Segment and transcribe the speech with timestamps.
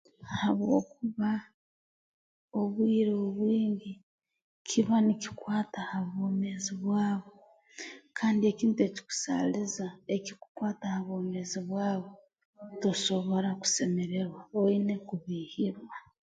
[0.39, 1.31] Habwokuba
[2.59, 3.91] obwire obwingi
[4.67, 7.31] kiba nikikwata ha bwomeezi bwawe
[8.17, 12.09] kandi ekintu ekikusaaliza ekikukwata ha bwomeezi bwawe
[12.81, 15.95] tosobora kusemererwa oine kubiihirwa